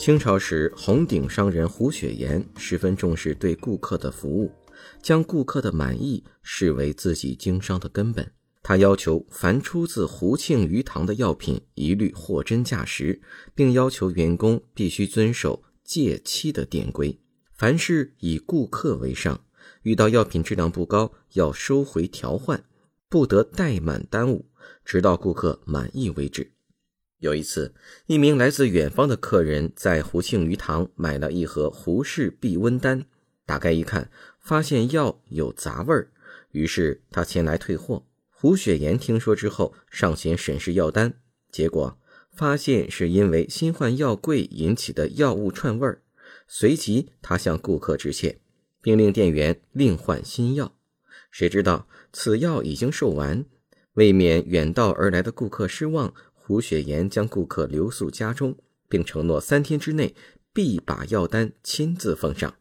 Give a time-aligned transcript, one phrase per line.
[0.00, 4.50] 清朝时，红顶商人胡雪岩十分重视对顾客的服务，
[5.02, 8.32] 将顾客的满意视为自己经商的根本。
[8.62, 13.20] 他要求凡出自胡庆余堂的药品一律货真价实，
[13.54, 17.20] 并要求员工必须遵守戒期的典规，
[17.52, 19.38] 凡事以顾客为上。
[19.82, 22.64] 遇到药品质量不高，要收回调换，
[23.10, 24.46] 不得怠慢耽误，
[24.82, 26.52] 直到顾客满意为止。
[27.20, 27.74] 有一次，
[28.06, 33.04] 一名来自远方的客人在胡庆余堂买了一盒胡氏避瘟丹，
[33.44, 36.08] 打开一看，发现药有杂味儿，
[36.52, 38.06] 于是他前来退货。
[38.30, 41.12] 胡雪岩听说之后，上前审视药单，
[41.52, 41.98] 结果
[42.32, 46.00] 发现是因为新换药柜引起的药物串味儿。
[46.48, 48.40] 随即，他向顾客致歉，
[48.80, 50.74] 并令店员另换新药。
[51.30, 53.44] 谁知道此药已经售完，
[53.92, 56.14] 未免远道而来的顾客失望。
[56.50, 58.56] 胡雪岩将顾客留宿家中，
[58.88, 60.16] 并承诺三天之内
[60.52, 62.56] 必把药单亲自奉上。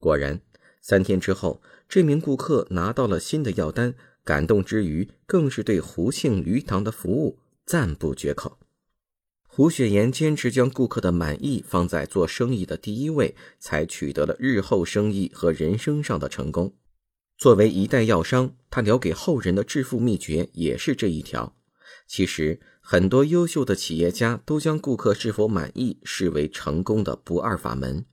[0.00, 0.40] 果然，
[0.82, 8.58] 三天之后，这名顾客拿到了新的药单，感动之余，更是对胡庆余堂的服务赞不绝口。
[9.46, 16.74] 胡雪岩坚持将顾客的满意放在做生意的第一位，才取得了日后生意和人生上的成功。
[17.38, 21.54] 作为一代药商，他留给后人的致富秘诀也是这一条。
[22.06, 22.60] 其实。
[22.82, 28.04] 很多优秀的企业家都将顾客是否满意视为成功的不二法门。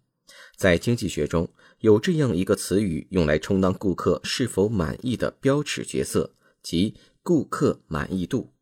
[0.56, 8.54] 在经济学中，有这样一个词语用来充当顾客是否满意的标尺角色，即顾客满意度。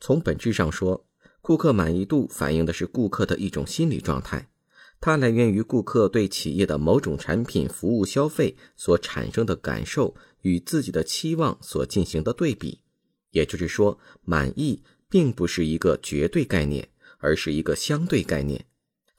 [0.00, 1.04] 从本质上说，
[1.42, 4.48] 顾客满意度反映的是顾客的一种心理状态，
[4.98, 12.80] 它来源于顾客对企业的某种产品、服务消费所产生的感受与自己的期望所进行的对比。
[13.30, 14.82] 也就是说，满意。
[15.12, 18.64] 并不是一个绝对概念，而是一个相对概念。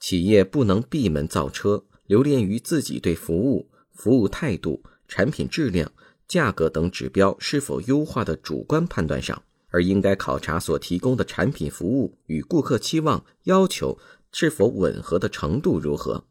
[0.00, 5.92] 企业不能闭门造车，留恋于自己对服务、服务态度、产品质量、
[6.26, 13.98] 价格等指标是否优化的主观判断上，而应该考察所提供的产品服务与顾客期望要求
[14.32, 16.24] 是否吻合的程度如何。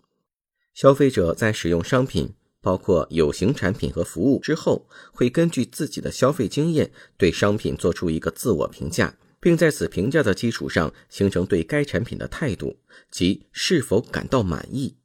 [0.74, 9.16] 消费者在使用商品，包括有形产品和服务之后，会根据自己的消费经验，对商品做出一个自我评价。
[9.44, 12.78] 并在此评价的基础上形成对该产品的态度，
[13.10, 14.96] 即是否感到满意。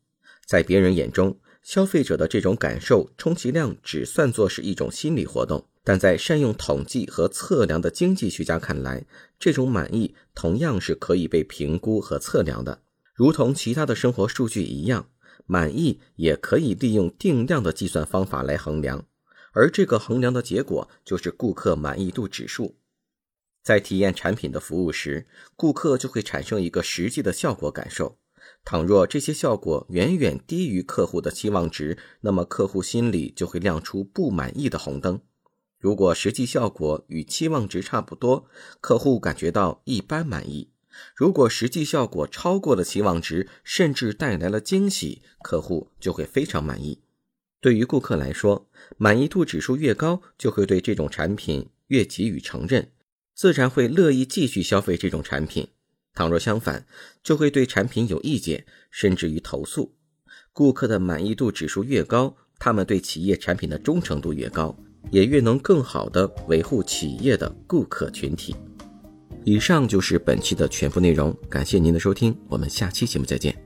[0.47, 9.07] 在别人眼中，消费者的这种感受充其量只算作是一种心理活动；但在善用统计和测量的经济学家看来，
[9.39, 12.83] 这种满意同样是可以被评估和测量的，
[13.15, 15.09] 如同其他的生活数据一样，
[15.47, 19.07] 满意也可以利用定量的计算方法来衡量，
[19.53, 22.77] 而这个衡量的结果就是顾客满意度指数。
[23.63, 28.19] 在体验产品的服务时，顾客就会产生一个实际的效果感受。
[28.65, 35.21] 倘若这些效果远远低于客户的期望值，那么客户心里就会亮出不满意的红灯。
[35.79, 38.49] 如果实际效果与期望值差不多，
[38.81, 40.71] 客户感觉到一般满意；
[41.15, 47.01] 如果实际效果超过了期望值，甚至带来了惊喜，客户就会非常满意。
[47.61, 52.93] 对于顾客来说，满意度指数越高，就会对这种产品越给予承认。
[53.35, 55.69] 自然会乐意继续消费这种产品。
[56.15, 56.87] 倘若相反，
[57.23, 59.95] 就会对产品有意见，甚至于投诉。
[60.53, 64.75] 顾客的满意度指数越高，他们对企业产品的忠诚度越高，
[65.11, 68.57] 也越能更好的维护企业的顾客群体。
[69.47, 73.66] 以上就是本期的全部内容，感谢您的收听，我们下期节目再见。